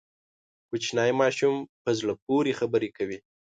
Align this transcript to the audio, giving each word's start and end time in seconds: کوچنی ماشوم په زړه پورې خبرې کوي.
کوچنی 0.69 1.11
ماشوم 1.21 1.55
په 1.83 1.91
زړه 1.99 2.13
پورې 2.25 2.57
خبرې 2.59 2.89
کوي. 2.97 3.19